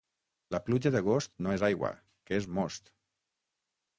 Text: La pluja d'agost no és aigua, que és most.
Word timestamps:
La 0.53 0.59
pluja 0.67 0.91
d'agost 0.95 1.33
no 1.47 1.51
és 1.57 1.65
aigua, 1.69 1.93
que 2.29 2.39
és 2.41 2.49
most. 2.61 2.93